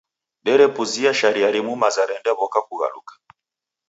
Derepuzia 0.45 1.11
sharia 1.19 1.49
rimu 1.55 1.73
maza 1.81 2.03
rendaw'oka 2.11 2.59
kughaluka. 2.67 3.13